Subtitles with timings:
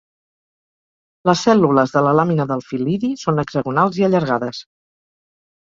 [1.31, 4.67] Les cèl·lules de la làmina del fil·lidi són hexagonals i allargades.